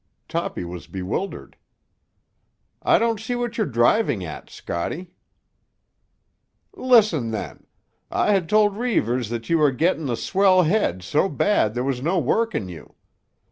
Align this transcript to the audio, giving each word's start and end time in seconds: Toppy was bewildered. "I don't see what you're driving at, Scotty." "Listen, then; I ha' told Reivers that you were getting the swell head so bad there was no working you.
Toppy 0.27 0.65
was 0.65 0.87
bewildered. 0.87 1.57
"I 2.81 2.97
don't 2.97 3.19
see 3.19 3.35
what 3.35 3.59
you're 3.59 3.67
driving 3.67 4.25
at, 4.25 4.49
Scotty." 4.49 5.11
"Listen, 6.75 7.29
then; 7.29 7.67
I 8.09 8.35
ha' 8.35 8.43
told 8.47 8.77
Reivers 8.77 9.29
that 9.29 9.47
you 9.47 9.59
were 9.59 9.69
getting 9.71 10.07
the 10.07 10.17
swell 10.17 10.63
head 10.63 11.03
so 11.03 11.29
bad 11.29 11.75
there 11.75 11.83
was 11.83 12.01
no 12.01 12.17
working 12.17 12.67
you. 12.67 12.95